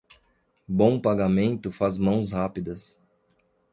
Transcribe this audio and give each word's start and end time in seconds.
Bom 0.67 0.99
pagamento 0.99 1.71
faz 1.71 1.95
mãos 1.95 2.31
rápidas. 2.31 2.99